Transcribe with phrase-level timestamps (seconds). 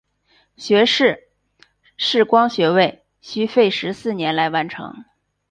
[0.57, 1.27] 学士
[1.95, 5.05] 视光学位需费时四年来完成。